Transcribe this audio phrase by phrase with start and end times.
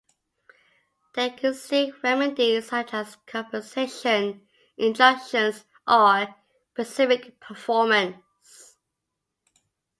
[1.13, 6.27] They can seek remedies such as compensation, injunctions, or
[6.73, 8.17] specific performance.